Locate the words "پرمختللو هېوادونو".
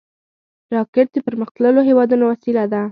1.27-2.23